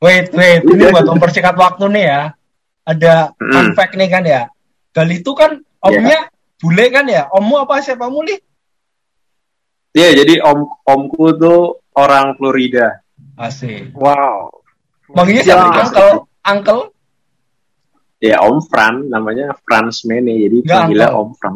Wait, 0.00 0.32
wait. 0.32 0.60
Ini 0.62 0.88
buat 0.88 1.04
mempersingkat 1.06 1.54
waktu 1.54 1.84
nih 1.90 2.04
ya. 2.06 2.22
Ada 2.82 3.14
fun 3.36 3.66
Hmm. 3.68 3.76
fact 3.76 3.94
nih 3.94 4.08
kan 4.08 4.24
ya. 4.24 4.48
Gali 4.90 5.20
itu 5.20 5.32
kan 5.32 5.60
omnya 5.78 6.26
bule 6.56 6.86
kan 6.88 7.04
ya. 7.04 7.28
Ommu 7.30 7.60
apa 7.60 7.78
siapa 7.78 8.08
muli? 8.08 8.34
Iya, 9.90 10.14
jadi 10.16 10.40
om 10.40 10.70
omku 10.86 11.34
tuh 11.34 11.60
orang 11.92 12.32
Florida. 12.34 13.02
Asik. 13.36 13.92
Wow. 13.92 14.48
Manggilnya 15.10 15.42
Ya. 15.42 15.48
siapa? 15.58 15.66
Uncle? 15.80 16.12
Uncle? 16.40 16.82
Ya, 18.20 18.36
Om 18.38 18.60
Fran, 18.62 19.08
namanya 19.08 19.56
Franz 19.64 20.04
Mene, 20.04 20.36
jadi 20.38 20.60
Nggak 20.60 20.76
panggilnya 20.76 21.08
uncle. 21.08 21.18
Om 21.18 21.30
Fran. 21.34 21.54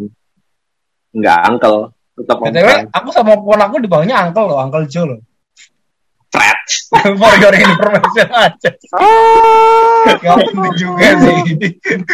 Enggak 1.13 1.39
uncle, 1.47 1.79
tetap 2.15 2.37
Om 2.41 2.47
BTW, 2.49 2.65
Fran. 2.67 2.85
aku 2.91 3.09
sama 3.13 3.33
pon 3.37 3.61
aku 3.61 3.77
dipanggilnya 3.79 4.17
Uncle 4.25 4.47
loh, 4.49 4.59
Uncle 4.59 4.87
Joe 4.89 5.07
loh. 5.07 5.21
Your 7.43 7.55
information 7.55 8.29
aja. 8.31 8.71
Gak 10.21 10.37
penting 10.47 10.75
juga 10.77 11.09
sih. 11.19 11.39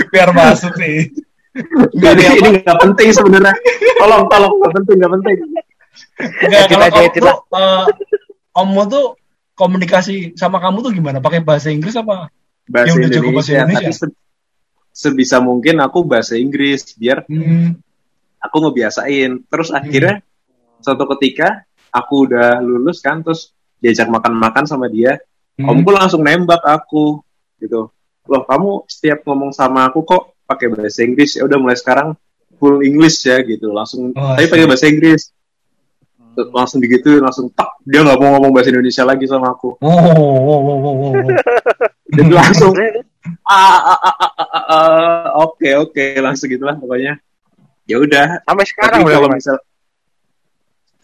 Biar 0.09 0.31
masuk 0.33 0.73
sih. 0.77 1.11
Nih, 1.51 2.15
ini 2.15 2.31
apa? 2.31 2.63
nggak 2.63 2.79
penting 2.79 3.09
sebenarnya. 3.11 3.55
Tolong, 3.99 4.23
tolong, 4.31 4.53
nggak 4.57 4.73
penting, 4.81 4.97
nggak 5.03 5.13
penting. 5.19 5.37
Edit 6.41 6.69
kalau 6.71 6.87
aja, 6.87 6.93
kamu 6.95 7.07
edit 7.11 7.21
tuh, 7.21 7.37
eh, 7.51 7.85
ommu 8.55 8.83
tuh 8.87 9.05
komunikasi 9.53 10.15
sama 10.39 10.63
kamu 10.63 10.79
tuh 10.81 10.93
gimana? 10.95 11.19
Pakai 11.19 11.43
bahasa 11.43 11.69
Inggris 11.69 11.99
apa? 11.99 12.31
Bahasa 12.71 12.95
Ya 12.97 13.11
jago 13.11 13.35
bahasa 13.35 13.51
Indonesia, 13.51 13.67
Indonesia. 13.67 13.83
tapi 13.83 13.93
se- 13.93 14.19
sebisa 14.93 15.37
mungkin 15.43 15.83
aku 15.83 16.07
bahasa 16.07 16.39
Inggris 16.39 16.95
biar 16.95 17.27
Hmm. 17.27 17.75
aku 18.39 18.57
ngebiasain. 18.63 19.43
Terus 19.45 19.69
akhirnya 19.75 20.23
suatu 20.79 21.05
ketika 21.19 21.67
aku 21.91 22.31
udah 22.31 22.63
lulus 22.63 23.03
kan, 23.03 23.21
terus 23.21 23.51
diajak 23.81 24.07
makan-makan 24.07 24.65
sama 24.65 24.87
dia, 24.87 25.17
Hmm. 25.57 25.69
omku 25.77 25.93
langsung 25.93 26.25
nembak 26.25 26.65
aku 26.65 27.21
gitu. 27.61 27.93
Loh, 28.25 28.43
kamu 28.49 28.89
setiap 28.89 29.21
ngomong 29.25 29.53
sama 29.53 29.89
aku 29.89 30.05
kok 30.05 30.33
pakai 30.45 30.73
bahasa 30.73 31.05
Inggris? 31.05 31.37
Ya 31.37 31.45
udah 31.45 31.61
mulai 31.61 31.77
sekarang 31.77 32.17
full 32.57 32.81
English 32.81 33.29
ya 33.29 33.41
gitu. 33.45 33.69
Langsung 33.69 34.17
Oh, 34.17 34.33
tapi 34.37 34.49
pakai 34.49 34.65
bahasa 34.65 34.89
Inggris. 34.89 35.29
Terus 36.33 36.49
langsung 36.55 36.79
begitu 36.81 37.19
langsung 37.19 37.53
tak 37.53 37.77
dia 37.83 38.01
nggak 38.01 38.17
mau 38.17 38.39
ngomong 38.39 38.55
bahasa 38.55 38.73
Indonesia 38.73 39.05
lagi 39.05 39.29
sama 39.29 39.53
aku. 39.53 39.77
Oh, 39.83 39.91
oh, 39.91 40.39
oh, 40.49 40.61
oh, 40.65 40.81
oh, 40.81 40.97
oh. 41.13 41.29
Dan 42.09 42.31
langsung 42.33 42.73
ah, 43.45 43.53
ah, 43.53 43.99
ah, 44.01 44.15
ah, 44.17 44.33
ah, 44.33 44.65
ah, 44.71 45.25
oke 45.45 45.69
oke 45.77 46.05
langsung 46.23 46.49
gitulah 46.49 46.79
pokoknya. 46.79 47.21
Ya 47.85 47.99
udah, 47.99 48.41
Sampai 48.47 48.65
tapi 48.65 48.71
sekarang 48.71 49.01
kalau 49.03 49.29
belum. 49.29 49.37
misal 49.37 49.57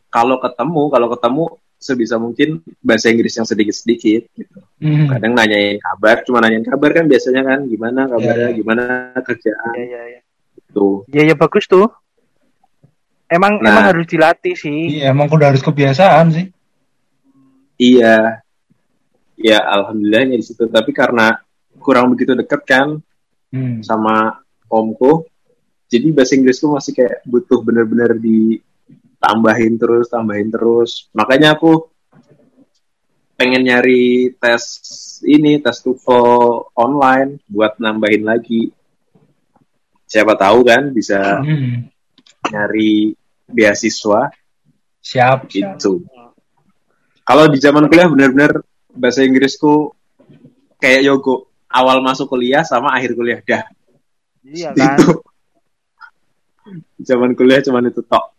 kalau 0.08 0.36
ketemu, 0.40 0.82
kalau 0.88 1.08
ketemu 1.12 1.44
sebisa 1.86 2.18
mungkin 2.18 2.58
bahasa 2.82 3.06
Inggris 3.06 3.38
yang 3.38 3.46
sedikit-sedikit 3.46 4.26
gitu. 4.34 4.58
Hmm. 4.82 5.06
Kadang 5.06 5.38
nanyain 5.38 5.78
kabar, 5.78 6.26
cuma 6.26 6.42
nanyain 6.42 6.66
kabar 6.66 6.90
kan 6.90 7.06
biasanya 7.06 7.46
kan 7.46 7.60
gimana 7.64 8.10
kabarnya, 8.10 8.50
Iya, 8.50 8.50
iya. 8.50 8.58
gimana 8.58 8.82
kerjaan 9.22 9.74
Iya, 9.78 9.84
iya, 9.86 10.02
iya. 10.10 10.20
gitu. 10.58 10.86
Iya, 11.06 11.22
iya 11.30 11.34
bagus 11.38 11.64
tuh. 11.64 11.86
Emang 13.26 13.58
Nah. 13.62 13.70
emang 13.70 13.84
harus 13.94 14.06
dilatih 14.06 14.54
sih. 14.54 14.98
Iya, 14.98 15.14
emang 15.14 15.30
udah 15.30 15.54
harus 15.54 15.62
kebiasaan 15.62 16.26
sih. 16.34 16.46
Iya. 17.76 18.42
Ya 19.36 19.58
alhamdulillahnya 19.62 20.34
di 20.34 20.44
situ, 20.44 20.64
tapi 20.66 20.90
karena 20.90 21.38
kurang 21.78 22.10
begitu 22.10 22.32
dekat 22.32 22.64
kan 22.64 22.98
Hmm. 23.54 23.78
sama 23.78 24.42
omku, 24.66 25.22
jadi 25.86 26.10
bahasa 26.10 26.34
Inggrisku 26.34 26.66
masih 26.66 26.92
kayak 26.98 27.22
butuh 27.22 27.62
bener-bener 27.62 28.18
ditambahin 29.16 29.74
terus, 29.80 30.12
tambahin 30.12 30.52
terus. 30.52 31.08
Makanya 31.16 31.56
aku 31.56 31.88
pengen 33.36 33.64
nyari 33.64 34.32
tes 34.36 34.62
ini, 35.24 35.60
tes 35.60 35.80
TOEFL 35.80 36.72
online 36.76 37.40
buat 37.48 37.80
nambahin 37.80 38.24
lagi. 38.28 38.68
Siapa 40.06 40.38
tahu 40.38 40.62
kan 40.62 40.94
bisa 40.94 41.42
Hmm. 41.42 41.90
nyari 42.46 43.10
beasiswa 43.50 44.30
Siap, 45.02 45.50
gitu. 45.50 46.02
Kalau 47.26 47.50
di 47.50 47.58
zaman 47.58 47.90
kuliah 47.90 48.06
bener-bener 48.06 48.62
bahasa 48.94 49.26
Inggrisku 49.26 49.90
kayak 50.78 51.02
yogo 51.02 51.50
awal 51.66 51.98
masuk 52.02 52.30
kuliah 52.30 52.62
sama 52.62 52.94
akhir 52.94 53.18
kuliah 53.18 53.42
dah. 53.42 53.66
Iya 54.46 54.70
kan. 54.74 54.98
Itu. 54.98 55.10
Zaman 57.06 57.34
kuliah 57.38 57.62
cuman 57.62 57.90
itu 57.90 58.02
tok. 58.02 58.34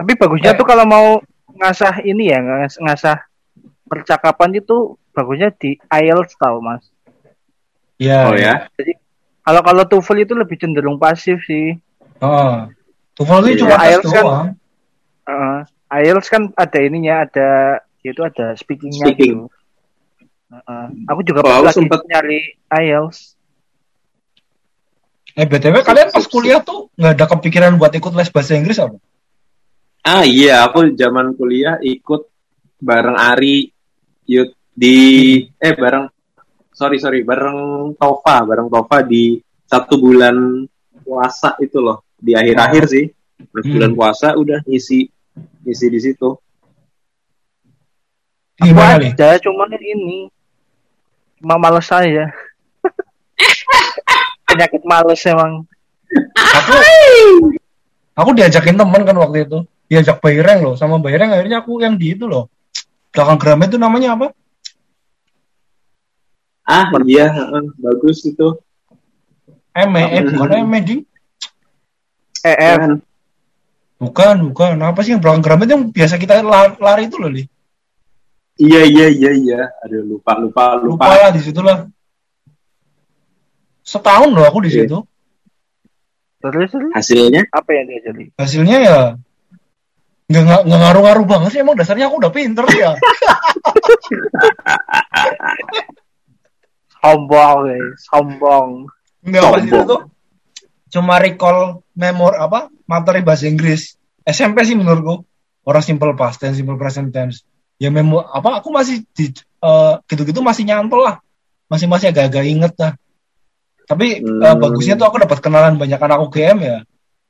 Tapi 0.00 0.16
bagusnya 0.16 0.56
tuh 0.56 0.64
kalau 0.64 0.88
mau 0.88 1.06
ngasah 1.52 2.00
ini 2.02 2.32
ya, 2.32 2.40
ngas- 2.40 2.80
ngasah 2.80 3.20
percakapan 3.84 4.56
itu 4.56 4.96
bagusnya 5.12 5.52
di 5.52 5.76
IELTS 5.84 6.40
tau 6.40 6.64
mas. 6.64 6.80
Iya. 8.00 8.20
Oh 8.24 8.36
ya. 8.36 8.54
Kalau 9.44 9.60
kalau 9.60 9.84
TOEFL 9.84 10.24
itu 10.24 10.32
lebih 10.32 10.56
cenderung 10.56 10.96
pasif 10.96 11.44
sih. 11.44 11.76
Oh. 12.24 12.64
TOEFL 13.12 13.44
itu 13.44 13.52
Iya, 13.52 13.60
cuma 13.60 13.76
IELTS 13.84 14.08
kan- 14.08 14.24
doang. 14.24 14.48
Heeh. 15.28 15.58
IELTS 16.00 16.28
kan 16.32 16.42
ada 16.56 16.78
ininya, 16.80 17.14
ada 17.28 17.48
itu 18.00 18.20
ada 18.24 18.56
speakingnya 18.56 19.04
Speaking. 19.12 19.44
gitu. 19.44 19.52
Heeh. 20.48 20.86
Aku 21.12 21.20
juga 21.20 21.44
Oh, 21.44 21.52
aku 21.60 21.64
lagi 21.68 21.76
sempet- 21.76 22.08
nyari 22.08 22.40
IELTS. 22.72 23.36
Eh, 25.36 25.44
BTW 25.44 25.84
kalian 25.84 26.08
pas 26.08 26.24
kuliah 26.24 26.58
tuh 26.58 26.88
nggak 26.96 27.12
ada 27.14 27.26
kepikiran 27.28 27.76
buat 27.76 27.92
ikut 27.92 28.16
les 28.16 28.32
bahasa 28.32 28.56
Inggris 28.56 28.80
apa? 28.80 28.96
Ah 30.00 30.24
iya, 30.24 30.64
aku 30.64 30.96
zaman 30.96 31.36
kuliah 31.36 31.76
ikut 31.84 32.24
bareng 32.80 33.18
Ari 33.20 33.68
yut 34.24 34.56
di 34.72 34.96
eh 35.60 35.74
bareng 35.76 36.08
sorry 36.72 36.96
sorry 36.96 37.20
bareng 37.20 37.92
Tova 38.00 38.40
bareng 38.46 38.72
Tova 38.72 39.04
di 39.04 39.36
satu 39.68 40.00
bulan 40.00 40.64
puasa 41.04 41.58
itu 41.60 41.76
loh 41.82 42.08
di 42.16 42.32
akhir-akhir 42.32 42.84
sih 42.88 43.04
Pas 43.40 43.64
Hmm. 43.64 43.72
bulan 43.72 43.92
puasa 43.96 44.36
udah 44.36 44.60
ngisi 44.68 45.08
ngisi 45.64 45.86
di 45.88 46.00
situ 46.00 46.30
Gimana 48.60 49.00
nih? 49.00 49.16
Ada, 49.16 49.40
cuman 49.40 49.72
ini 49.80 50.28
cuma 51.40 51.56
males 51.56 51.88
saya. 51.88 52.28
Penyakit 54.52 54.84
males 54.84 55.16
emang. 55.24 55.64
Aku 56.36 56.72
aku 58.12 58.30
diajakin 58.36 58.76
temen 58.76 59.00
kan 59.00 59.16
waktu 59.16 59.48
itu. 59.48 59.64
Diajak 59.90 60.22
Bayreng 60.22 60.62
loh, 60.62 60.74
sama 60.78 61.02
Bayreng 61.02 61.34
akhirnya 61.34 61.66
aku 61.66 61.82
yang 61.82 61.98
di 61.98 62.14
itu 62.14 62.30
loh. 62.30 62.46
Belakang 63.10 63.42
Gramet 63.42 63.74
itu 63.74 63.78
namanya 63.78 64.14
apa? 64.14 64.30
ah 66.62 66.86
iya 67.02 67.26
heeh, 67.26 67.62
bagus 67.82 68.22
itu 68.22 68.54
ME, 69.74 70.02
eh, 70.06 70.22
bukan 70.22 70.50
ME, 70.62 70.78
ding. 70.86 71.00
EF. 72.46 72.78
Kan, 72.78 72.92
Bukan, 74.00 74.36
bukan. 74.48 74.78
Apa 74.78 75.02
sih 75.02 75.12
yang 75.12 75.20
belakang 75.20 75.42
Gramet 75.42 75.66
yang 75.68 75.82
biasa 75.90 76.16
kita 76.16 76.38
la- 76.40 76.78
lari 76.78 77.10
itu 77.10 77.18
loh, 77.18 77.26
Li? 77.26 77.44
iya 78.60 78.84
iya 78.86 79.06
iya 79.08 79.30
iya 79.34 79.60
aduh 79.80 80.04
lupa 80.06 80.36
lupa 80.36 80.76
lupa, 80.78 81.04
Lupa 81.10 81.16
lah 81.18 81.30
di 81.34 81.40
situ 81.42 81.58
lah. 81.64 81.88
Setahun 83.82 84.30
loh 84.30 84.44
aku 84.46 84.62
di 84.62 84.70
Iya. 84.70 84.86
situ. 84.86 84.98
Terus 86.40 86.70
hasilnya 86.94 87.44
apa 87.50 87.70
yang 87.74 87.84
diajari? 87.90 88.24
Hasilnya 88.38 88.76
ya 88.80 88.98
nggak 90.30 90.42
nggak 90.46 90.60
nggak 90.62 90.80
ngaruh-ngaruh 90.80 91.26
banget 91.26 91.48
sih 91.50 91.60
emang 91.60 91.74
dasarnya 91.74 92.06
aku 92.06 92.22
udah 92.22 92.30
pinter 92.30 92.62
ya. 92.70 92.94
Sombong, 97.00 97.58
guys. 97.66 97.98
Sombong. 98.12 98.68
Enggak 99.24 99.42
pas 99.42 99.62
itu 99.64 99.80
tuh 99.84 100.00
cuma 100.90 101.20
recall 101.22 101.82
memor 101.94 102.34
apa 102.34 102.66
materi 102.84 103.22
bahasa 103.22 103.46
Inggris 103.46 103.94
SMP 104.26 104.66
sih 104.66 104.74
menurutku 104.74 105.22
orang 105.62 105.84
simple 105.86 106.18
past 106.18 106.42
tense 106.42 106.58
simple 106.58 106.74
present 106.74 107.14
tense 107.14 107.46
ya 107.78 107.94
memo 107.94 108.26
apa 108.26 108.58
aku 108.58 108.74
masih 108.74 109.06
di 109.14 109.30
eh, 109.38 109.94
gitu-gitu 110.10 110.42
masih 110.42 110.66
nyantol 110.66 111.06
lah 111.06 111.22
masih 111.70 111.86
masih 111.86 112.10
agak-agak 112.10 112.42
inget 112.42 112.74
lah 112.74 112.92
tapi 113.86 114.18
eh, 114.18 114.50
Hmm. 114.50 114.58
bagusnya 114.58 114.98
tuh 114.98 115.06
aku 115.06 115.22
dapat 115.22 115.38
kenalan 115.38 115.78
banyak 115.78 116.00
anak 116.00 116.18
UGM 116.26 116.58
ya 116.58 116.76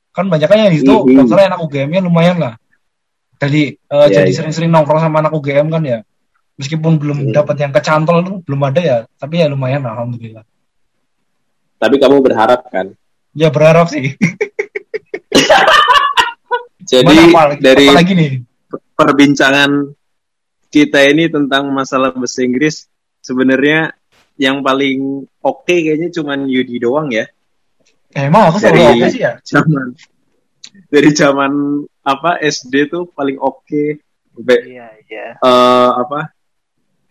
kan 0.09 0.25
banyak 0.25 0.47
kan 0.49 0.57
yang 0.57 0.73
situ 0.73 0.93
Mhm. 0.97 1.21
dokternya 1.21 1.45
anak 1.53 1.59
UGM 1.61 1.89
nya 1.93 2.01
lumayan 2.01 2.37
lah 2.41 2.53
jadi 3.41 3.61
eh, 3.73 4.05
Iya, 4.07 4.21
jadi 4.21 4.29
iya. 4.29 4.37
sering-sering 4.37 4.69
nongkrong 4.69 5.01
sama 5.01 5.19
anak 5.19 5.33
UGM 5.33 5.67
kan 5.67 5.81
ya. 5.81 5.99
Meskipun 6.55 7.01
belum 7.01 7.17
Hmm. 7.25 7.33
dapat 7.33 7.57
yang 7.57 7.73
kecantol 7.73 8.21
tuh 8.21 8.35
belum 8.45 8.61
ada 8.63 8.77
ya. 8.79 8.97
Tapi 9.17 9.41
ya 9.41 9.49
lumayan 9.49 9.81
lah 9.81 9.97
alhamdulillah. 9.97 10.45
Tapi 11.75 11.95
kamu 11.97 12.21
berharap 12.21 12.69
kan? 12.69 12.93
Ya 13.33 13.49
berharap 13.49 13.89
sih. 13.89 14.13
Jadi 16.81 17.07
Cuman 17.07 17.33
apa- 17.33 17.57
dari 17.57 17.85
apa 17.87 17.97
lagi 17.97 18.13
nih? 18.13 18.31
perbincangan 18.93 19.91
kita 20.69 21.01
ini 21.03 21.25
tentang 21.27 21.67
masalah 21.67 22.13
bahasa 22.13 22.45
Inggris 22.45 22.85
sebenarnya 23.19 23.91
yang 24.37 24.61
paling 24.61 25.25
oke 25.39 25.65
kayaknya 25.67 26.13
cuman 26.13 26.45
Yudi 26.45 26.77
doang 26.77 27.09
ya. 27.09 27.25
Emang 28.11 28.51
aku 28.51 28.59
selalu 28.59 28.77
Dari- 28.77 28.91
oke 28.93 29.07
sih 29.09 29.21
ya? 29.21 29.33
zaman 29.41 29.97
dari 30.87 31.09
zaman 31.11 31.51
apa 32.01 32.41
SD 32.41 32.87
tuh 32.87 33.05
paling 33.07 33.37
oke 33.37 34.01
Sampai, 34.31 34.57
Iya, 34.63 34.87
iya. 35.05 35.27
eh, 35.35 35.89
apa 35.93 36.31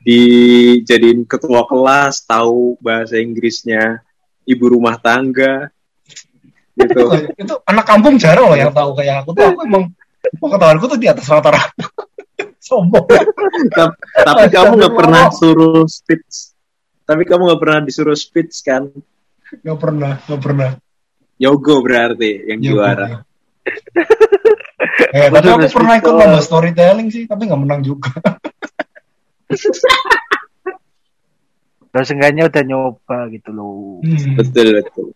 dijadiin 0.00 1.22
ketua 1.24 1.62
kelas, 1.64 2.24
tahu 2.24 2.80
bahasa 2.80 3.20
Inggrisnya 3.20 4.00
ibu 4.42 4.64
rumah 4.66 4.96
tangga. 4.96 5.68
Gitu. 6.72 7.04
itu 7.36 7.54
anak 7.68 7.84
kampung 7.84 8.16
jarang 8.16 8.48
loh 8.48 8.56
yang 8.56 8.72
tahu 8.72 8.96
kayak 8.96 9.20
aku 9.20 9.36
tuh 9.36 9.52
aku 9.52 9.60
emang 9.68 9.92
pengetahuanku 10.40 10.88
tuh 10.88 10.96
di 10.96 11.12
atas 11.12 11.28
rata-rata 11.28 11.84
sombong 12.64 13.04
Ta- 13.68 13.92
Tapi 14.24 14.48
kamu 14.48 14.70
nggak 14.80 14.94
pernah 14.96 15.28
suruh 15.28 15.84
speech. 15.84 16.56
Tapi 17.04 17.22
kamu 17.28 17.42
nggak 17.52 17.60
pernah 17.60 17.78
disuruh 17.84 18.16
speech 18.16 18.64
kan? 18.64 18.88
nggak 19.60 19.76
pernah 19.76 20.16
nggak 20.24 20.40
pernah 20.40 20.70
Yogo 21.36 21.84
berarti 21.84 22.48
yang 22.48 22.60
Ya, 22.64 22.68
juara. 22.72 23.06
eh, 25.08 25.28
tapi 25.32 25.48
aku 25.48 25.66
pernah 25.72 25.94
ikut 25.96 26.12
lomba 26.12 26.40
storytelling 26.40 27.08
sih 27.08 27.24
tapi 27.24 27.48
nggak 27.48 27.60
menang 27.60 27.80
juga 27.80 28.12
Terus 31.90 32.06
seenggaknya 32.06 32.46
udah 32.46 32.62
nyoba 32.62 33.26
gitu 33.34 33.50
loh. 33.50 33.98
Hmm. 33.98 34.38
Betul 34.38 34.78
betul. 34.78 35.10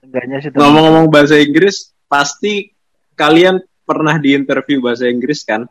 Seenggaknya 0.00 0.36
sih 0.40 0.48
Ngomong-ngomong 0.56 1.12
bahasa 1.12 1.36
Inggris, 1.36 1.92
pasti 2.08 2.72
kalian 3.20 3.60
pernah 3.84 4.16
diinterview 4.16 4.80
bahasa 4.80 5.04
Inggris 5.12 5.44
kan? 5.44 5.68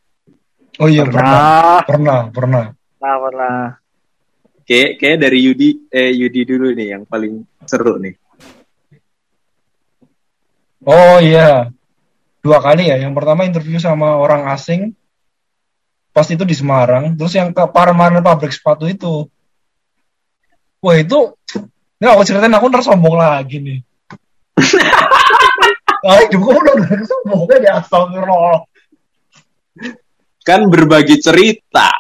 oh 0.79 0.87
iya 0.87 1.03
pernah 1.03 1.83
pernah, 1.83 1.83
pernah 1.83 2.19
pernah 2.31 2.63
pernah, 2.71 3.15
pernah. 3.19 3.57
Kayak 4.63 4.91
kayak 5.01 5.17
dari 5.17 5.39
Yudi 5.43 5.69
eh 5.89 6.11
Yudi 6.13 6.41
dulu 6.45 6.71
nih 6.71 6.87
yang 6.95 7.03
paling 7.03 7.43
seru 7.67 7.99
nih. 7.99 8.15
oh 10.87 11.17
iya 11.19 11.67
dua 12.39 12.59
kali 12.59 12.91
ya. 12.91 12.97
Yang 12.99 13.13
pertama 13.15 13.47
interview 13.47 13.79
sama 13.79 14.15
orang 14.19 14.49
asing 14.51 14.95
pas 16.11 16.25
itu 16.27 16.43
di 16.43 16.55
Semarang. 16.55 17.15
Terus 17.15 17.33
yang 17.37 17.53
ke 17.55 17.63
Parmanan 17.69 18.23
pabrik 18.23 18.51
sepatu 18.51 18.89
itu. 18.89 19.27
Wah 20.79 20.95
itu 20.95 21.35
ini 21.99 22.07
aku 22.07 22.23
ceritain 22.23 22.55
aku 22.55 22.71
ntar 22.71 22.83
sombong 22.83 23.19
lagi 23.19 23.57
nih. 23.59 23.79
Ah, 25.99 26.15
hidupku 26.23 26.47
udah 26.55 26.79
udah 26.79 27.03
sombongnya 27.03 27.57
di 27.59 27.69
astagfirullah. 27.75 28.63
Kan 30.47 30.71
berbagi 30.71 31.19
cerita, 31.19 31.91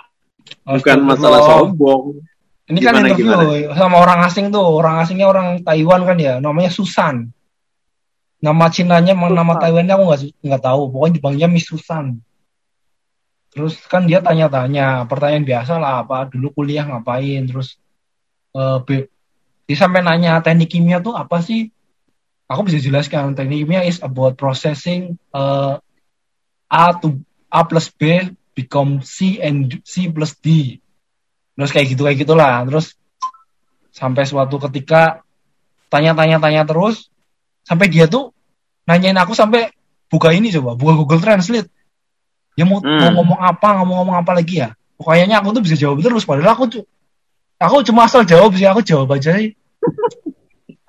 bukan 0.63 1.03
masalah 1.03 1.43
sombong. 1.43 2.23
Ini 2.71 2.79
kan 2.79 2.95
Gimana, 2.95 3.11
interview 3.11 3.75
sama 3.75 3.99
orang 3.99 4.23
asing 4.23 4.55
tuh, 4.55 4.63
orang 4.63 5.03
asingnya 5.03 5.27
orang 5.27 5.67
Taiwan 5.67 6.07
kan 6.07 6.15
ya, 6.15 6.39
namanya 6.39 6.71
Susan. 6.71 7.27
Nama 8.39 8.65
Cinanya, 8.71 9.13
nama. 9.15 9.53
Taiwannya 9.59 9.93
aku 9.95 10.03
nggak 10.07 10.21
nggak 10.39 10.63
tahu, 10.63 10.81
pokoknya 10.95 11.13
dipanggilnya 11.19 11.49
Miss 11.51 11.67
Susan. 11.67 12.23
Terus 13.51 13.75
kan 13.91 14.07
dia 14.07 14.23
tanya-tanya, 14.23 15.09
pertanyaan 15.09 15.43
biasa 15.43 15.81
lah 15.81 16.05
apa, 16.05 16.29
dulu 16.31 16.53
kuliah 16.55 16.87
ngapain, 16.87 17.43
terus 17.49 17.75
eh 18.55 18.79
be- 18.85 19.09
dia 19.67 19.77
sampai 19.77 20.01
nanya 20.01 20.39
teknik 20.39 20.71
kimia 20.71 21.03
tuh 21.03 21.13
apa 21.19 21.43
sih? 21.43 21.69
Aku 22.49 22.65
bisa 22.65 22.79
jelaskan, 22.81 23.35
teknik 23.35 23.67
kimia 23.67 23.83
is 23.83 23.99
about 23.99 24.39
processing 24.39 25.19
eh, 25.35 25.75
A 26.69 26.83
to 27.01 27.19
A 27.49 27.65
plus 27.65 27.89
B 27.89 28.29
become 28.53 29.01
C 29.01 29.41
and 29.41 29.81
C 29.83 30.07
plus 30.11 30.37
D 30.37 30.77
terus 31.55 31.71
kayak 31.75 31.91
gitu 31.91 32.07
kayak 32.07 32.23
gitulah 32.23 32.63
terus 32.63 32.95
sampai 33.91 34.23
suatu 34.23 34.59
ketika 34.69 35.23
tanya-tanya-tanya 35.91 36.63
terus 36.63 37.11
sampai 37.69 37.85
dia 37.93 38.09
tuh 38.09 38.33
nanyain 38.89 39.13
aku 39.13 39.37
sampai 39.37 39.69
buka 40.09 40.33
ini 40.33 40.49
coba 40.49 40.73
buka 40.73 40.93
Google 40.97 41.21
Translate. 41.21 41.69
Ya 42.57 42.65
mau, 42.65 42.81
Hmm. 42.81 42.97
mau 42.97 43.21
ngomong 43.21 43.39
apa 43.39 43.85
mau 43.85 44.01
ngomong 44.01 44.17
apa 44.17 44.33
lagi 44.33 44.65
ya? 44.65 44.73
Pokoknya 44.97 45.37
aku 45.37 45.53
tuh 45.53 45.61
bisa 45.61 45.77
jawab 45.77 46.01
terus 46.01 46.25
padahal 46.25 46.57
aku 46.57 46.65
cu- 46.67 46.87
aku 47.61 47.85
cuma 47.85 48.09
asal 48.09 48.25
jawab 48.25 48.51
sih 48.57 48.65
aku 48.65 48.81
jawab 48.81 49.13
aja 49.15 49.37
sih. 49.37 49.53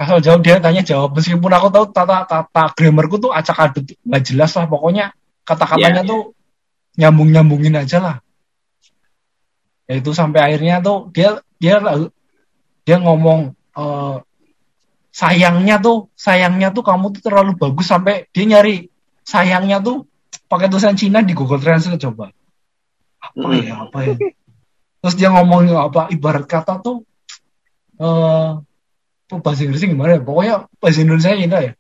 Asal 0.00 0.25
jawab 0.25 0.41
dia 0.41 0.56
tanya 0.59 0.81
jawab. 0.81 1.12
Meskipun 1.15 1.53
aku 1.53 1.69
tahu 1.69 1.85
tata 1.93 2.25
tata 2.25 2.65
grammarku 2.73 3.21
tuh 3.21 3.31
acak 3.31 3.71
aduk 3.71 3.85
nggak 4.03 4.23
jelas 4.25 4.50
lah 4.56 4.65
pokoknya 4.65 5.12
kata-katanya 5.44 6.00
Iya, 6.00 6.09
iya. 6.09 6.11
tuh 6.11 6.21
nyambung 6.97 7.29
nyambungin 7.31 7.77
aja 7.77 7.99
lah. 8.00 8.17
Ya 9.87 10.00
itu 10.00 10.11
sampai 10.17 10.41
akhirnya 10.43 10.81
tuh 10.81 11.12
dia 11.12 11.38
dia 11.61 11.77
dia 12.82 12.97
ngomong 12.99 13.53
eh, 13.77 14.15
sayangnya 15.10 15.82
tuh 15.82 16.08
sayangnya 16.14 16.70
tuh 16.70 16.86
kamu 16.86 17.10
tuh 17.18 17.22
terlalu 17.26 17.58
bagus 17.58 17.90
sampai 17.90 18.30
dia 18.30 18.46
nyari 18.46 18.86
sayangnya 19.26 19.82
tuh 19.82 20.06
pakai 20.46 20.70
tulisan 20.70 20.98
Cina 20.98 21.22
di 21.22 21.34
Google 21.34 21.62
Translate 21.62 22.00
coba. 22.02 22.30
Apa 23.20 23.46
Hmm. 23.46 23.62
ya 23.62 23.74
apa 23.86 23.98
ya? 24.06 24.14
Terus 25.00 25.14
dia 25.14 25.28
ngomong 25.30 25.70
apa 25.76 26.10
ibarat 26.10 26.46
kata 26.46 26.82
tuh 26.82 27.06
eh 28.00 28.50
bahasa 29.38 29.62
Inggrisnya 29.62 29.94
gimana 29.94 30.18
ya? 30.18 30.20
Pokoknya 30.22 30.54
bahasa 30.82 30.98
Indonesia 31.02 31.34
ini 31.34 31.46
ya. 31.46 31.72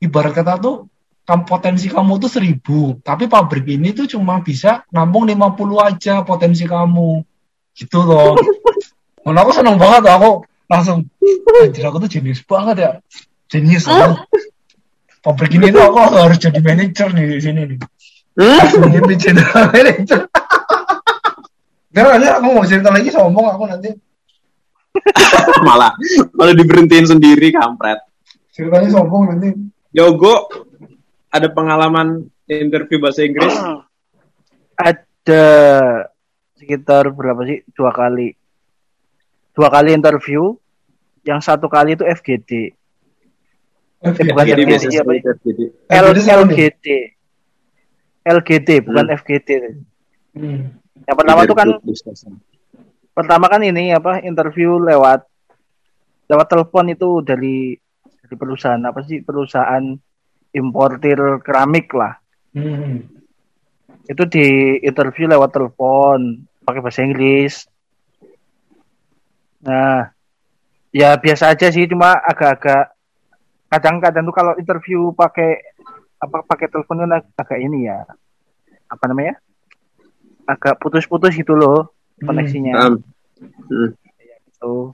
Ibarat 0.00 0.32
kata 0.36 0.60
tuh 0.60 0.88
kam 1.24 1.46
potensi 1.46 1.86
kamu 1.86 2.18
tuh 2.18 2.26
seribu 2.32 2.98
tapi 3.06 3.30
pabrik 3.30 3.62
ini 3.70 3.94
tuh 3.94 4.10
cuma 4.10 4.42
bisa 4.42 4.82
nampung 4.90 5.28
50 5.28 5.56
aja 5.80 6.14
potensi 6.24 6.64
kamu. 6.68 7.24
Gitu 7.76 7.98
loh. 8.02 8.36
Mana 9.24 9.44
aku 9.44 9.52
seneng 9.52 9.76
banget 9.76 10.04
aku 10.08 10.48
langsung 10.70 11.10
anjir 11.60 11.84
aku 11.84 11.98
tuh 12.06 12.10
jenius 12.10 12.40
banget 12.46 12.76
ya 12.78 12.90
jenius 13.50 13.84
banget 13.90 14.22
pabrik 15.20 15.52
ini 15.58 15.74
tuh 15.74 15.82
aku 15.82 15.98
harus 16.14 16.38
jadi 16.38 16.62
manajer 16.62 17.08
nih 17.10 17.24
di 17.26 17.38
sini 17.42 17.60
nih 17.74 17.78
jadi 18.78 19.14
general 19.18 19.64
manager 19.74 20.20
Gak 21.90 22.06
ada, 22.06 22.38
aku 22.38 22.54
mau 22.54 22.62
cerita 22.62 22.94
lagi 22.94 23.10
sombong 23.10 23.50
aku 23.50 23.66
nanti 23.66 23.90
malah 25.66 25.90
malah 26.38 26.54
diberhentiin 26.54 27.06
sendiri 27.10 27.50
kampret. 27.50 27.98
ceritanya 28.54 28.94
sombong 28.94 29.34
nanti 29.34 29.50
Yogo 29.90 30.46
ada 31.30 31.50
pengalaman 31.50 32.30
interview 32.46 32.98
bahasa 32.98 33.22
Inggris? 33.26 33.54
Ada 34.74 35.46
sekitar 36.58 37.10
berapa 37.14 37.42
sih? 37.46 37.62
Dua 37.74 37.94
kali. 37.94 38.34
Dua 39.52 39.68
kali 39.68 39.92
interview. 39.92 40.54
Yang 41.20 41.40
satu 41.44 41.68
kali 41.68 41.94
itu 41.94 42.04
FGD. 42.06 42.50
Eh, 44.00 44.12
bukan 44.32 44.44
FGD, 44.48 44.60
iya, 44.88 45.02
L 45.04 46.04
FGD 46.08 46.18
seru 46.24 46.48
nih. 46.48 46.56
LGD. 46.56 46.86
LGD 48.24 48.68
bukan 48.84 49.04
Hmm. 49.08 49.16
FGD. 49.16 49.48
Hmm. 50.32 50.60
Yang 51.04 51.16
pertama 51.16 51.40
tuh 51.44 51.56
kan 51.56 51.68
pertama 53.10 53.46
kan 53.50 53.60
ini 53.60 53.92
apa 53.92 54.22
interview 54.22 54.80
lewat 54.80 55.26
lewat 56.30 56.46
telepon 56.46 56.86
itu 56.88 57.20
dari 57.20 57.74
dari 58.22 58.34
perusahaan 58.38 58.80
apa 58.80 59.02
sih 59.02 59.20
perusahaan 59.20 59.82
importir 60.50 61.18
keramik 61.42 61.90
lah 61.92 62.16
Hmm. 62.50 63.06
itu 64.06 64.22
di 64.26 64.46
interview 64.82 65.26
lewat 65.26 65.50
telepon 65.50 66.38
pakai 66.62 66.80
bahasa 66.82 67.02
Inggris 67.02 67.66
nah 69.60 70.10
ya 70.90 71.14
biasa 71.14 71.52
aja 71.52 71.68
sih 71.68 71.86
cuma 71.86 72.16
agak-agak 72.16 72.96
kadang-kadang 73.68 74.24
tuh 74.24 74.34
kalau 74.34 74.52
interview 74.56 75.12
pakai 75.12 75.60
apa 76.18 76.42
pakai 76.42 76.66
telepon 76.68 77.04
kan 77.04 77.20
ag- 77.20 77.32
agak 77.36 77.58
ini 77.60 77.86
ya 77.86 78.02
apa 78.88 79.04
namanya 79.06 79.38
agak 80.44 80.80
putus-putus 80.80 81.32
gitu 81.32 81.54
loh 81.54 81.94
koneksinya 82.18 82.74
Um, 82.76 82.94
hmm. 83.70 83.90
gitu. 84.20 84.92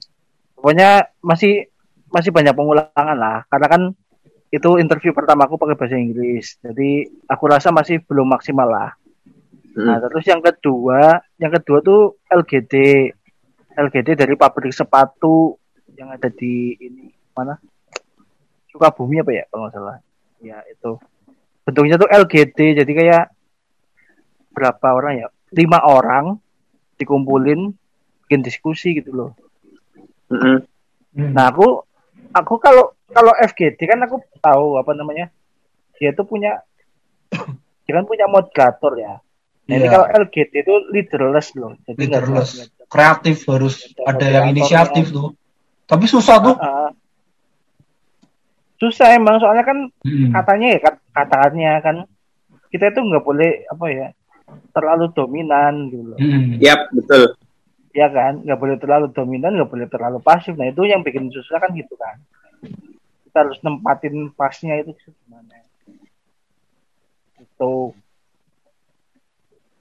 Pokoknya 0.55 1.11
masih 1.19 1.67
masih 2.07 2.31
banyak 2.31 2.55
pengulangan 2.55 3.17
lah 3.17 3.43
karena 3.51 3.67
kan 3.67 3.81
itu 4.47 4.79
interview 4.79 5.11
pertama 5.11 5.43
aku 5.43 5.59
pakai 5.59 5.75
bahasa 5.75 5.99
Inggris. 5.99 6.55
Jadi 6.63 7.03
aku 7.27 7.43
rasa 7.51 7.67
masih 7.67 7.99
belum 7.99 8.31
maksimal 8.31 8.63
lah. 8.63 8.91
Nah, 9.75 9.99
Hmm. 9.99 10.07
terus 10.07 10.23
yang 10.23 10.39
kedua, 10.39 11.19
yang 11.35 11.51
kedua 11.51 11.83
tuh 11.83 12.15
LGD. 12.31 12.73
LGD 13.77 14.17
dari 14.17 14.33
pabrik 14.33 14.73
sepatu 14.73 15.53
yang 15.93 16.09
ada 16.09 16.27
di 16.33 16.73
ini 16.81 17.13
mana? 17.37 17.53
Sukabumi 18.73 19.21
apa 19.21 19.31
ya 19.31 19.43
kalau 19.53 19.69
nggak 19.69 19.75
salah. 19.77 19.97
Ya, 20.41 20.61
itu. 20.65 20.97
Bentuknya 21.65 22.01
tuh 22.01 22.09
LGD 22.09 22.81
jadi 22.83 22.91
kayak 22.91 23.25
berapa 24.53 24.87
orang 24.89 25.13
ya? 25.21 25.27
Lima 25.53 25.79
orang 25.85 26.41
dikumpulin 26.97 27.71
bikin 28.27 28.41
diskusi 28.41 28.97
gitu 28.97 29.13
loh. 29.13 29.31
Hmm. 30.27 30.65
Hmm. 31.15 31.31
Nah 31.31 31.53
aku 31.53 31.85
aku 32.33 32.53
kalau 32.59 32.91
kalau 33.13 33.31
FGD 33.39 33.79
kan 33.87 34.03
aku 34.03 34.19
tahu 34.43 34.75
apa 34.75 34.91
namanya 34.91 35.31
dia 35.95 36.11
tuh 36.11 36.27
punya 36.27 36.59
dia 37.87 37.93
kan 37.95 38.03
punya 38.03 38.27
moderator 38.27 38.93
ya. 38.99 39.15
Nah, 39.67 39.73
ini 39.75 39.87
Iya. 39.87 39.91
kalau 39.91 40.05
LGD 40.27 40.53
itu 40.63 40.73
leaderless 40.91 41.55
loh. 41.55 41.75
Jadi 41.87 42.01
nggak 42.07 42.23
Leaderless. 42.23 42.51
Kreatif 42.87 43.43
harus 43.45 43.83
Ada 43.99 44.09
ada 44.09 44.25
yang 44.31 44.45
inisiatif 44.51 45.11
tuh 45.11 45.35
tapi 45.83 46.05
susah 46.05 46.35
tuh 46.41 46.55
Ah, 46.57 46.87
ah. 46.87 46.91
susah 48.77 49.13
emang 49.13 49.37
soalnya 49.37 49.63
kan 49.63 49.77
Hmm. 50.01 50.31
katanya 50.31 50.67
ya 50.69 50.79
kat- 50.81 51.03
katanya 51.11 51.71
kan 51.79 51.95
kita 52.67 52.91
itu 52.91 52.99
nggak 52.99 53.23
boleh 53.23 53.65
apa 53.65 53.85
ya 53.87 54.07
terlalu 54.71 55.11
dominan 55.11 55.89
gitu 55.89 56.03
loh. 56.07 56.19
Hmm. 56.19 56.55
Yap, 56.57 56.87
betul. 56.91 57.35
ya 57.91 58.07
kan 58.07 58.45
nggak 58.45 58.55
boleh 58.55 58.77
terlalu 58.77 59.09
dominan 59.09 59.57
nggak 59.57 59.67
boleh 59.67 59.87
terlalu 59.89 60.21
pasif 60.21 60.53
nah 60.53 60.63
itu 60.63 60.85
yang 60.85 61.01
bikin 61.01 61.27
susah 61.27 61.57
kan 61.57 61.73
gitu 61.73 61.97
kan 61.97 62.21
kita 63.25 63.37
harus 63.41 63.57
nempatin 63.59 64.29
pasnya 64.31 64.77
itu 64.77 64.93
gimana 64.93 65.65
itu 67.37 67.73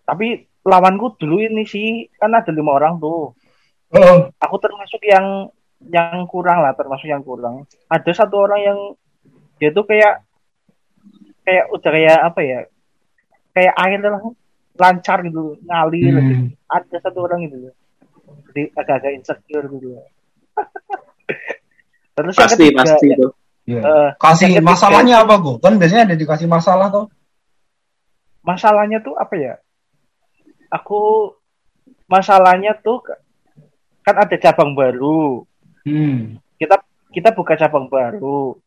tapi 0.02 0.46
lawanku 0.66 1.14
dulu 1.14 1.38
ini 1.40 1.62
sih 1.62 2.10
kan 2.12 2.32
ada 2.32 2.50
lima 2.50 2.72
orang 2.72 2.98
tuh 2.98 3.32
Oh, 3.86 4.28
aku 4.36 4.56
termasuk 4.58 4.98
yang 5.00 5.48
yang 5.86 6.26
kurang 6.26 6.58
lah 6.58 6.74
termasuk 6.74 7.06
yang 7.06 7.22
kurang 7.22 7.62
ada 7.86 8.10
satu 8.10 8.34
orang 8.40 8.60
yang 8.60 8.78
dia 9.56 9.70
tuh 9.70 9.82
kayak 9.82 10.20
kayak 11.40 11.64
udah 11.70 11.86
kayak 11.86 12.18
apa 12.20 12.40
ya 12.42 12.58
kayak 13.52 13.72
air 13.78 13.98
lah 14.02 14.20
lancar 14.74 15.22
gitu 15.22 15.54
ngalir 15.62 16.12
Hmm. 16.12 16.20
gitu. 16.20 16.34
ada 16.66 16.96
satu 16.98 17.18
orang 17.22 17.46
gitu 17.46 17.70
jadi 18.50 18.62
agak-agak 18.74 19.12
insecure 19.14 19.66
gitu 19.70 19.86
terus 22.16 22.34
yang 22.34 22.42
Pasti, 22.42 22.64
ketiga, 22.66 22.78
pasti 22.82 23.06
itu. 23.08 23.26
iya. 23.64 23.80
eh, 23.80 24.08
Kasih 24.16 24.48
masalahnya 24.60 25.14
apa, 25.22 25.34
Go? 25.36 25.56
Kan 25.58 25.76
biasanya 25.76 26.10
ada 26.10 26.16
dikasih 26.16 26.46
masalah 26.46 26.86
tuh. 26.90 27.06
masalahnya 28.42 28.98
tuh 28.98 29.14
apa 29.14 29.34
ya 29.34 29.54
aku 30.68 31.32
masalahnya 32.06 32.74
tuh 32.78 33.02
kan 34.02 34.16
ada 34.16 34.36
cabang 34.38 34.74
baru 34.74 35.42
Hmm. 35.86 36.42
kita 36.58 36.82
kita 37.14 37.30
buka 37.30 37.54
cabang 37.54 37.86
baru. 37.86 38.58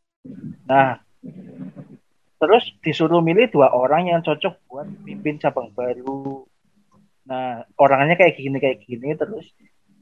Nah, 0.63 1.03
terus 2.39 2.72
disuruh 2.79 3.20
milih 3.20 3.51
dua 3.51 3.75
orang 3.75 4.08
yang 4.08 4.24
cocok 4.24 4.56
buat 4.72 4.88
pimpin 5.03 5.36
cabang 5.36 5.68
baru. 5.75 6.48
Nah, 7.27 7.68
orangnya 7.75 8.15
kayak 8.15 8.39
gini 8.39 8.58
kayak 8.58 8.79
gini, 8.88 9.13
terus 9.20 9.51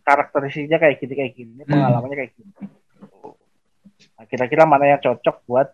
karakteristiknya 0.05 0.77
kayak 0.77 1.01
gini 1.01 1.13
kayak 1.17 1.33
gini, 1.33 1.59
Hmm. 1.65 1.69
pengalamannya 1.73 2.17
kayak 2.21 2.31
gini. 2.37 2.51
Nah, 4.15 4.25
kira-kira 4.29 4.63
mana 4.69 4.85
yang 4.93 5.01
cocok 5.01 5.35
buat 5.49 5.67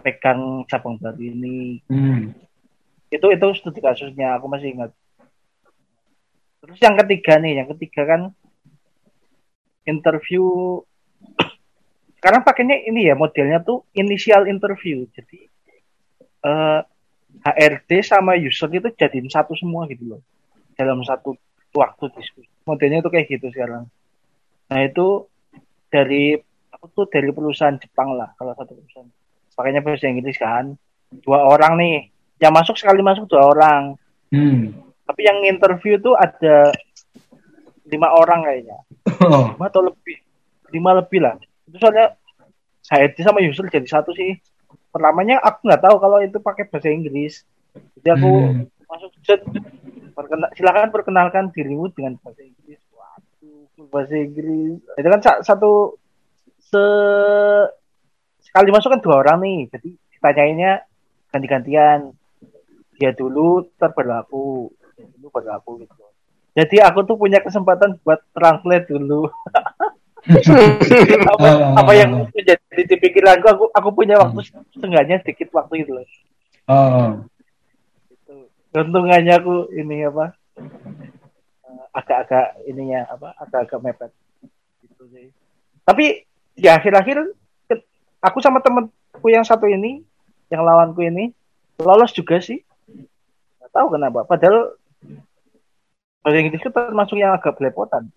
pegang 0.00 0.62
cabang 0.70 0.96
baru 1.02 1.18
ini? 1.18 1.82
Hmm. 1.90 2.30
Itu 3.10 3.26
itu 3.34 3.46
studi 3.58 3.82
kasusnya, 3.82 4.38
aku 4.38 4.46
masih 4.46 4.70
ingat. 4.70 4.90
Terus 6.64 6.80
yang 6.80 6.96
ketiga 6.96 7.36
nih, 7.36 7.60
yang 7.60 7.68
ketiga 7.76 8.02
kan 8.08 8.20
interview. 9.84 10.80
Sekarang 12.16 12.40
pakainya 12.40 12.80
ini 12.88 13.04
ya 13.04 13.12
modelnya 13.12 13.60
tuh 13.60 13.84
initial 13.92 14.48
interview. 14.48 15.04
Jadi 15.12 15.44
eh, 16.40 16.80
HRD 17.44 18.00
sama 18.00 18.32
user 18.40 18.72
itu 18.72 18.88
jadiin 18.96 19.28
satu 19.28 19.52
semua 19.52 19.84
gitu 19.92 20.16
loh. 20.16 20.20
Dalam 20.72 21.04
satu 21.04 21.36
waktu 21.76 22.08
diskusi. 22.16 22.48
Modelnya 22.64 23.04
itu 23.04 23.12
kayak 23.12 23.28
gitu 23.28 23.52
sekarang. 23.52 23.84
Nah 24.72 24.80
itu 24.80 25.28
dari 25.92 26.32
aku 26.72 26.86
tuh 26.96 27.06
dari 27.12 27.28
perusahaan 27.28 27.76
Jepang 27.76 28.16
lah 28.16 28.32
kalau 28.40 28.56
satu 28.56 28.72
perusahaan. 28.72 29.12
Pakainya 29.52 29.84
bahasa 29.84 30.08
Inggris 30.08 30.40
kan. 30.40 30.80
Dua 31.12 31.44
orang 31.44 31.76
nih. 31.76 32.08
Yang 32.40 32.52
masuk 32.56 32.76
sekali 32.80 33.04
masuk 33.04 33.28
dua 33.28 33.52
orang. 33.52 34.00
Hmm. 34.32 34.72
Tapi 35.04 35.20
yang 35.22 35.44
interview 35.44 36.00
tuh 36.00 36.16
ada 36.16 36.72
lima 37.84 38.08
orang 38.10 38.40
kayaknya. 38.42 38.78
Oh. 39.20 39.52
lima 39.54 39.66
atau 39.68 39.82
lebih. 39.84 40.16
Lima 40.72 40.90
lebih 40.96 41.20
lah. 41.20 41.36
Itu 41.68 41.76
soalnya 41.78 42.16
HRD 42.84 43.20
sama 43.20 43.44
user 43.44 43.68
jadi 43.68 43.84
satu 43.84 44.12
sih. 44.12 44.40
Pertamanya 44.88 45.40
aku 45.40 45.68
nggak 45.68 45.82
tahu 45.82 45.96
kalau 45.98 46.18
itu 46.20 46.38
pakai 46.40 46.64
bahasa 46.68 46.88
Inggris. 46.88 47.44
Jadi 48.00 48.08
aku 48.10 48.30
Hmm. 48.30 48.64
masuk 48.86 49.10
set 49.26 49.40
perkena- 50.14 50.52
silakan 50.54 50.88
perkenalkan 50.88 51.44
dirimu 51.50 51.90
dengan 51.90 52.16
bahasa 52.22 52.40
Inggris. 52.40 52.80
Waduh 52.90 53.86
bahasa 53.90 54.14
Inggris. 54.16 54.80
Itu 54.80 55.08
kan 55.08 55.20
sa- 55.20 55.42
satu 55.42 55.98
se 56.58 56.84
sekali 58.40 58.68
masuk 58.70 58.94
kan 58.94 59.00
dua 59.02 59.16
orang 59.20 59.38
nih. 59.42 59.58
Jadi 59.68 59.88
ditanyainnya 60.16 60.72
ganti-gantian. 61.28 62.14
Dia 62.94 63.10
dulu 63.10 63.66
terberlaku 63.74 64.70
dia 64.70 64.83
dulu 64.96 65.26
berlaku 65.30 65.84
gitu 65.84 65.94
jadi 66.54 66.86
aku 66.86 67.02
tuh 67.02 67.18
punya 67.18 67.42
kesempatan 67.42 67.98
buat 68.06 68.22
translate 68.30 68.86
dulu 68.88 69.26
apa, 70.24 71.44
Ah. 71.44 71.76
apa 71.84 71.92
yang 71.92 72.24
menjadi 72.32 72.82
di 72.88 72.96
pikiranku 72.96 73.44
aku 73.44 73.64
aku 73.76 73.88
punya 73.92 74.16
waktu 74.16 74.40
setengahnya 74.72 75.20
sedikit 75.20 75.52
waktu 75.52 75.84
gitu 75.84 76.00
loh 76.00 76.06
Oh. 76.64 77.20
Gitu. 78.08 78.48
Keuntungannya 78.72 79.36
aku 79.36 79.68
ini 79.76 80.00
apa 80.08 80.32
eh, 80.56 81.84
agak-agak 81.92 82.64
ininya 82.64 83.04
apa 83.04 83.36
agak-agak 83.36 83.84
mepet 83.84 84.10
gitu 84.80 85.04
sih. 85.12 85.28
Tapi 85.84 86.24
di 86.56 86.64
akhir-akhir 86.64 87.36
aku 88.24 88.38
sama 88.40 88.64
temenku 88.64 89.28
yang 89.28 89.44
satu 89.44 89.68
ini, 89.68 90.00
yang 90.48 90.64
lawanku 90.64 91.04
ini 91.04 91.36
lolos 91.76 92.16
juga 92.16 92.40
sih. 92.40 92.64
Tahu 93.68 93.92
kenapa. 93.92 94.24
Padahal 94.24 94.80
bahasa 96.24 96.36
Inggris 96.40 96.60
itu 96.60 96.70
termasuk 96.72 97.16
yang 97.20 97.36
agak 97.36 97.56
belepotan. 97.60 98.08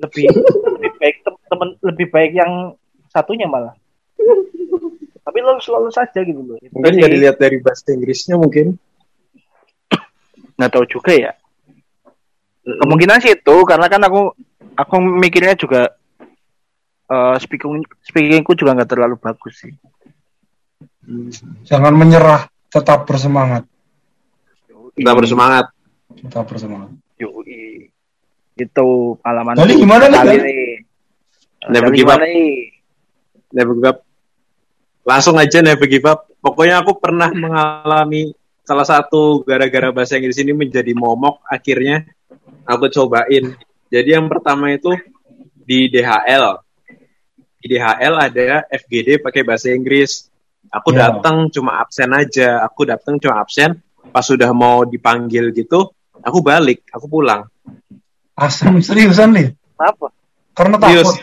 Lebih 0.00 0.28
lebih 0.78 0.90
baik 1.00 1.16
tem- 1.24 1.42
temen 1.48 1.68
lebih 1.80 2.06
baik 2.12 2.32
yang 2.36 2.76
satunya 3.08 3.48
malah. 3.48 3.72
Tapi 5.24 5.38
lolos 5.40 5.64
lolos 5.72 5.96
aja 5.96 6.20
gitu 6.20 6.40
loh. 6.44 6.60
Mungkin 6.60 6.92
nggak 7.00 7.12
dilihat 7.12 7.36
dari 7.40 7.58
bahasa 7.64 7.88
Inggrisnya 7.92 8.36
mungkin. 8.36 8.76
nggak 10.54 10.70
tahu 10.70 10.86
juga 10.86 11.10
ya 11.10 11.32
kemungkinan 12.64 13.20
sih 13.20 13.34
itu 13.36 13.56
karena 13.68 13.86
kan 13.90 14.00
aku 14.06 14.32
aku 14.78 14.94
mikirnya 15.02 15.58
juga 15.58 15.92
eh 17.04 17.36
speaking 17.42 17.84
speakingku 18.00 18.56
juga 18.56 18.72
nggak 18.72 18.90
terlalu 18.94 19.16
bagus 19.20 19.60
sih 19.60 19.74
Jangan 21.68 21.92
menyerah, 21.92 22.48
tetap 22.72 23.04
bersemangat. 23.04 23.68
Kita 24.96 25.12
bersemangat. 25.12 25.68
Tetap 26.12 26.44
bersemangat. 26.46 26.92
Yoi. 27.16 27.88
itu 28.54 29.18
pengalaman 29.18 29.58
Dali 29.58 29.74
gimana 29.82 30.06
nih, 30.06 30.14
kali 30.14 30.36
nih 30.38 30.72
Never 31.74 31.90
Dali 31.90 31.98
give 31.98 32.10
up. 32.12 32.20
Never 33.50 33.72
give 33.74 33.88
up. 33.90 33.98
Langsung 35.02 35.34
aja 35.36 35.58
never 35.58 35.86
give 35.90 36.06
up. 36.06 36.30
Pokoknya 36.38 36.80
aku 36.80 36.96
pernah 37.02 37.34
mengalami 37.34 38.30
salah 38.62 38.86
satu 38.86 39.42
gara-gara 39.42 39.92
bahasa 39.92 40.16
Inggris 40.16 40.38
ini 40.38 40.54
menjadi 40.54 40.94
momok. 40.94 41.44
Akhirnya 41.44 42.06
aku 42.64 42.88
cobain. 42.88 43.58
Jadi 43.90 44.08
yang 44.12 44.26
pertama 44.30 44.72
itu 44.72 44.92
di 45.60 45.88
DHL. 45.92 46.60
Di 47.58 47.66
DHL 47.68 48.14
ada 48.16 48.64
FGD 48.70 49.20
pakai 49.20 49.42
bahasa 49.44 49.72
Inggris. 49.72 50.28
Aku 50.72 50.92
Ya. 50.96 51.10
datang 51.12 51.48
cuma 51.52 51.80
absen 51.80 52.08
aja. 52.12 52.64
Aku 52.64 52.88
datang 52.88 53.20
cuma 53.20 53.40
absen. 53.44 53.80
Pas 54.14 54.22
sudah 54.22 54.54
mau 54.54 54.86
dipanggil 54.86 55.50
gitu, 55.50 55.90
aku 56.22 56.38
balik, 56.38 56.86
aku 56.94 57.10
pulang. 57.10 57.50
Asam 58.38 58.78
seriusan 58.78 59.34
nih. 59.34 59.48
apa 59.74 60.14
Karena 60.54 60.78
takut. 60.78 61.18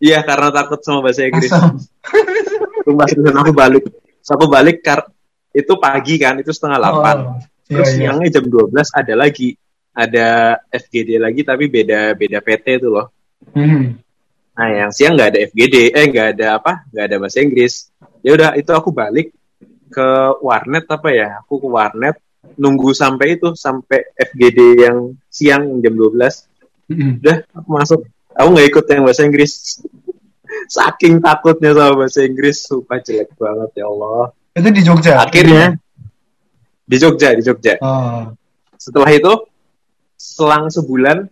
Iya, 0.00 0.24
karena 0.24 0.48
takut 0.48 0.80
sama 0.80 1.04
bahasa 1.04 1.28
Inggris. 1.28 1.52
Sumpah 2.88 3.06
seriusan 3.12 3.36
aku 3.36 3.52
balik. 3.52 3.84
Terus 3.92 4.30
aku 4.32 4.48
balik 4.48 4.80
kar 4.80 5.04
itu 5.52 5.72
pagi 5.76 6.16
kan, 6.16 6.40
itu 6.40 6.48
setengah 6.48 6.80
delapan. 6.80 7.16
Oh, 7.20 7.36
iya, 7.36 7.76
Terus 7.76 7.88
iya. 7.92 7.96
siangnya 8.08 8.28
jam 8.40 8.44
12 8.48 8.72
ada 8.72 9.14
lagi. 9.14 9.48
Ada 9.96 10.28
FGD 10.72 11.20
lagi 11.20 11.40
tapi 11.44 11.68
beda 11.68 12.16
beda 12.16 12.40
PT 12.40 12.80
itu 12.80 12.88
loh. 12.88 13.12
Hmm. 13.52 14.00
Nah, 14.56 14.68
yang 14.72 14.90
siang 14.96 15.12
nggak 15.12 15.36
ada 15.36 15.38
FGD, 15.52 15.92
eh 15.92 16.04
nggak 16.08 16.28
ada 16.40 16.46
apa? 16.56 16.88
nggak 16.88 17.04
ada 17.04 17.16
bahasa 17.20 17.44
Inggris. 17.44 17.92
Ya 18.24 18.32
udah, 18.32 18.56
itu 18.56 18.72
aku 18.72 18.88
balik 18.92 19.35
ke 19.90 20.08
warnet 20.42 20.86
apa 20.90 21.08
ya? 21.12 21.28
Aku 21.44 21.58
ke 21.62 21.68
warnet 21.68 22.16
nunggu 22.54 22.94
sampai 22.94 23.36
itu 23.36 23.52
sampai 23.58 24.14
FGD 24.14 24.86
yang 24.86 25.18
siang 25.26 25.82
jam 25.82 25.94
12. 25.94 26.92
Hmm. 26.92 27.18
Udah, 27.18 27.38
aku 27.50 27.68
masuk. 27.70 28.00
Aku 28.36 28.48
nggak 28.52 28.68
ikut 28.70 28.84
yang 28.92 29.02
bahasa 29.04 29.22
Inggris. 29.26 29.52
Saking 30.76 31.18
takutnya 31.18 31.74
sama 31.74 32.06
bahasa 32.06 32.22
Inggris, 32.22 32.62
sumpah 32.62 32.98
jelek 33.02 33.34
banget 33.34 33.70
ya 33.82 33.86
Allah. 33.90 34.30
Itu 34.56 34.68
di 34.72 34.82
Jogja. 34.82 35.12
Akhirnya 35.20 35.76
di 36.86 36.96
Jogja, 36.96 37.34
di 37.34 37.42
Jogja. 37.42 37.74
Oh. 37.82 38.30
Setelah 38.78 39.10
itu 39.10 39.32
selang 40.14 40.70
sebulan 40.70 41.26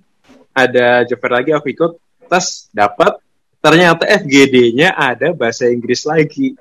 ada 0.54 1.02
fair 1.06 1.32
lagi 1.32 1.50
aku 1.50 1.72
ikut, 1.72 1.92
tes 2.30 2.70
dapat 2.70 3.18
ternyata 3.64 4.04
FGD-nya 4.04 4.92
ada 4.92 5.32
bahasa 5.32 5.70
Inggris 5.70 6.04
lagi. 6.04 6.52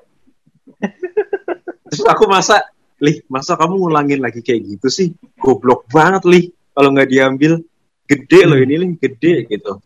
Terus 1.94 2.04
aku 2.10 2.24
masa, 2.26 2.66
lih 2.98 3.22
masa 3.30 3.54
kamu 3.54 3.78
ngulangin 3.78 4.20
lagi 4.20 4.42
kayak 4.42 4.66
gitu 4.76 4.88
sih? 4.90 5.14
Goblok 5.38 5.86
banget 5.88 6.22
lih 6.26 6.44
kalau 6.74 6.90
nggak 6.90 7.08
diambil. 7.10 7.62
Gede 8.04 8.40
loh 8.44 8.58
ini 8.60 8.74
lih, 8.76 8.90
gede 9.00 9.48
gitu. 9.48 9.80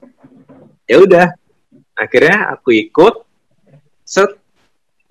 Ya 0.88 0.99
udah, 0.99 1.27
akhirnya 1.95 2.50
aku 2.57 2.75
ikut. 2.75 3.15
Set 4.03 4.33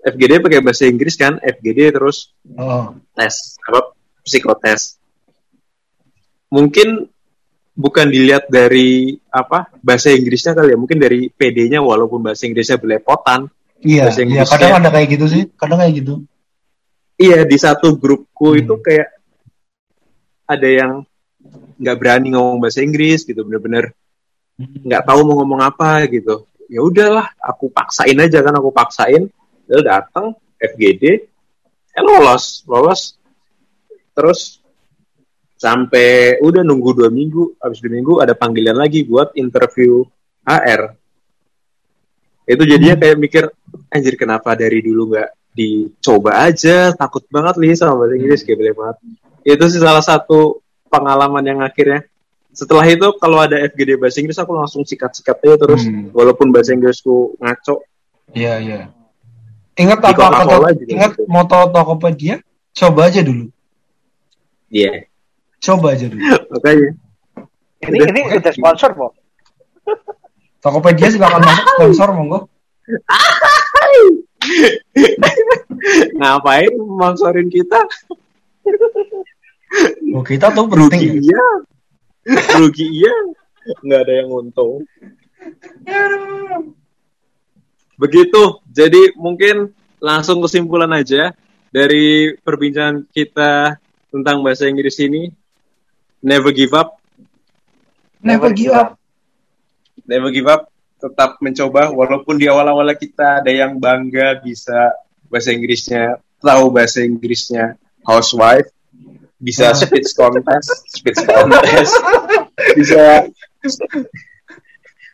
FGD 0.03 0.41
pakai 0.41 0.59
bahasa 0.65 0.89
Inggris 0.89 1.15
kan, 1.15 1.37
FGD 1.39 1.93
terus 1.93 2.33
Oh. 2.57 2.97
tes 3.13 3.59
apa 3.61 3.93
psikotes 4.25 4.97
mungkin 6.47 7.07
bukan 7.77 8.07
dilihat 8.09 8.49
dari 8.49 9.13
apa 9.29 9.69
bahasa 9.83 10.09
Inggrisnya 10.09 10.57
kali 10.57 10.73
ya, 10.73 10.77
mungkin 10.79 10.97
dari 10.97 11.29
PD-nya 11.29 11.83
walaupun 11.83 12.23
bahasa 12.25 12.47
Inggrisnya 12.49 12.81
belepotan. 12.81 13.51
Iya, 13.77 14.09
Bahasa 14.09 14.19
iya 14.19 14.25
Inggrisnya. 14.25 14.53
kadang 14.57 14.73
ada 14.81 14.89
kayak 14.89 15.07
gitu 15.13 15.25
sih, 15.29 15.43
kadang 15.53 15.77
kayak 15.77 15.93
gitu. 16.01 16.13
Iya 17.17 17.41
di 17.49 17.57
satu 17.57 17.97
grupku 17.97 18.53
Hmm. 18.53 18.61
itu 18.61 18.73
kayak 18.77 19.09
ada 20.45 20.69
yang 20.69 20.91
nggak 21.81 21.97
berani 21.97 22.33
ngomong 22.33 22.61
bahasa 22.61 22.85
Inggris 22.85 23.25
gitu, 23.25 23.41
bener-bener 23.41 23.89
nggak 24.57 25.03
tahu 25.05 25.19
mau 25.25 25.41
ngomong 25.41 25.61
apa 25.65 26.05
gitu. 26.09 26.45
Ya 26.69 26.81
udahlah, 26.83 27.31
aku 27.41 27.73
paksain 27.73 28.17
aja 28.21 28.41
kan, 28.45 28.53
aku 28.53 28.69
paksain. 28.69 29.29
Dia 29.67 29.81
datang 29.83 30.37
FGD, 30.61 31.03
eh 31.93 32.03
lolos, 32.03 32.63
lolos. 32.69 33.17
Terus 34.13 34.61
sampai 35.57 36.37
udah 36.41 36.61
nunggu 36.61 36.93
dua 36.93 37.09
minggu, 37.09 37.57
habis 37.61 37.81
dua 37.81 37.93
minggu 37.97 38.13
ada 38.21 38.37
panggilan 38.37 38.77
lagi 38.77 39.05
buat 39.05 39.33
interview 39.33 40.05
HR. 40.45 40.93
Itu 42.47 42.63
jadinya 42.63 42.95
kayak 42.95 43.17
mikir, 43.19 43.43
anjir 43.91 44.15
kenapa 44.15 44.55
dari 44.55 44.79
dulu 44.79 45.13
nggak 45.13 45.29
dicoba 45.57 46.45
aja, 46.45 46.93
takut 46.93 47.25
banget 47.27 47.57
nih 47.57 47.73
sama 47.73 47.97
bahasa 47.97 48.13
Inggris, 48.13 48.45
kayak 48.45 48.57
boleh 48.57 48.75
banget. 48.77 48.95
Itu 49.41 49.65
sih 49.67 49.81
salah 49.81 49.99
satu 49.99 50.61
pengalaman 50.87 51.41
yang 51.41 51.59
akhirnya 51.59 52.05
setelah 52.53 52.85
itu 52.85 53.05
kalau 53.17 53.37
ada 53.37 53.57
FGD 53.65 53.97
bahasa 53.97 54.17
Inggris 54.17 54.37
aku 54.37 54.49
langsung 54.51 54.81
sikat-sikat 54.81 55.37
aja 55.39 55.55
terus 55.57 55.83
Hmm. 55.83 56.09
walaupun 56.09 56.49
bahasa 56.49 56.73
Inggrisku 56.73 57.37
ngaco 57.37 57.81
Iya, 58.31 58.53
iya. 58.59 58.79
Ingat 59.77 60.01
apa 60.01 60.41
juga 60.41 60.73
ingat 60.89 61.11
gitu. 61.15 61.29
moto 61.29 61.69
Tokopedia? 61.69 62.41
Coba 62.71 63.07
aja 63.07 63.21
dulu. 63.21 63.45
iya 64.67 65.05
Coba 65.57 65.93
aja 65.93 66.05
dulu. 66.05 66.17
makanya 66.53 66.97
Ini 67.77 67.93
Udah. 67.93 68.07
ini 68.09 68.21
udah 68.35 68.51
sponsor 68.51 68.89
kok. 68.91 69.13
Tokopedia 70.59 71.07
silakan 71.07 71.41
masuk 71.41 71.65
sponsor 71.71 72.09
monggo. 72.11 72.39
ngapain 76.19 76.71
sponsorin 76.71 77.49
kita? 77.51 77.79
Oh, 80.15 80.23
kita 80.25 80.49
tuh 80.51 80.65
rugi 80.67 80.89
penting. 80.89 81.27
ya. 81.27 81.31
iya. 81.31 81.45
Rugi 82.57 82.87
iya. 82.87 83.15
Nggak 83.83 84.01
ada 84.07 84.13
yang 84.23 84.29
untung. 84.31 84.83
Begitu. 87.99 88.41
Jadi 88.71 89.13
mungkin 89.19 89.71
langsung 90.01 90.41
kesimpulan 90.41 90.91
aja 90.93 91.33
dari 91.69 92.33
perbincangan 92.41 93.05
kita 93.11 93.77
tentang 94.09 94.41
bahasa 94.41 94.65
Inggris 94.65 94.97
ini. 95.03 95.29
Never 96.23 96.49
give 96.55 96.73
up. 96.73 96.97
Never 98.23 98.49
give 98.51 98.73
up. 98.73 98.97
never 100.07 100.31
give 100.31 100.47
up 100.47 100.71
tetap 100.97 101.37
mencoba 101.39 101.93
walaupun 101.93 102.41
di 102.41 102.49
awal-awal 102.49 102.89
kita 102.97 103.41
ada 103.45 103.51
yang 103.53 103.77
bangga 103.77 104.41
bisa 104.41 104.97
bahasa 105.29 105.53
Inggrisnya 105.53 106.17
tahu 106.41 106.73
bahasa 106.73 107.05
Inggrisnya 107.05 107.77
housewife 108.01 108.69
bisa 109.37 109.69
Ah. 109.69 109.77
speech 109.77 110.17
contest 110.17 110.73
speech 110.89 111.21
contest 111.21 111.93
bisa 112.77 113.29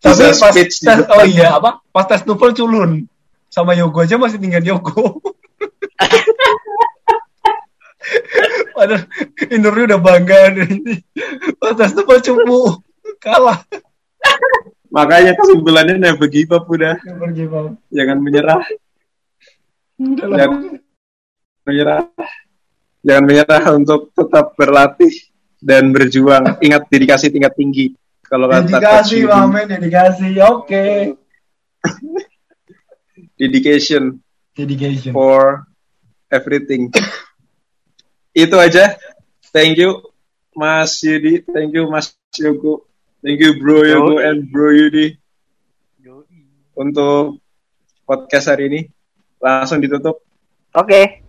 Tapi 0.04 0.20
bisa 0.20 0.36
pas 0.36 0.52
tes, 0.52 0.84
oh 1.16 1.24
iya 1.24 1.56
apa? 1.56 1.80
Pas 1.96 2.04
tes 2.04 2.28
TOEFL 2.28 2.52
culun. 2.60 3.08
Sama 3.48 3.72
Yogo 3.72 4.04
aja 4.04 4.20
masih 4.20 4.36
tinggal 4.36 4.60
Yogo. 4.60 5.24
Padahal 8.76 9.08
Indurnya 9.48 9.96
udah 9.96 10.00
bangga 10.04 10.60
nih. 10.60 11.08
Pas 11.56 11.72
tes 11.80 11.96
TOEFL 11.96 12.20
cupu. 12.20 12.84
Kalah. 13.24 13.64
Makanya 14.94 15.34
kesimpulannya 15.34 15.98
never 15.98 16.30
give 16.30 16.54
up 16.54 16.70
udah 16.70 16.96
Never 17.02 17.30
give 17.34 17.50
up. 17.52 17.74
jangan 17.90 18.18
menyerah. 18.22 18.62
Jangan 19.98 20.80
menyerah 21.66 22.00
jangan 23.02 23.24
menyerah 23.26 23.64
untuk 23.74 24.14
tetap 24.14 24.54
berlatih 24.54 25.12
dan 25.58 25.90
berjuang 25.90 26.60
ingat 26.62 26.86
dedikasi 26.88 27.28
tingkat 27.28 27.56
tinggi 27.56 27.96
kalau 28.24 28.50
kata 28.50 28.66
Dedikasi, 28.66 29.18
Mamen, 29.30 29.66
dedikasi. 29.70 30.42
Oke. 30.42 31.14
dedication 33.40 34.18
Dedication. 34.54 35.14
for 35.14 35.68
everything. 36.30 36.90
Itu 38.34 38.58
aja. 38.58 38.98
Thank 39.54 39.78
you 39.78 40.02
Mas 40.58 40.98
Yudi, 41.06 41.46
thank 41.46 41.78
you 41.78 41.86
Mas 41.86 42.18
Yogo, 42.38 42.90
thank 43.24 43.40
you 43.40 43.56
Bro 43.58 43.88
Yogo 43.88 44.20
and 44.20 44.52
Bro 44.52 44.76
Yudi 44.76 45.24
untuk 46.74 47.40
podcast 48.04 48.50
hari 48.50 48.70
ini. 48.70 48.80
Langsung 49.40 49.80
ditutup. 49.82 50.22
Oke. 50.74 51.23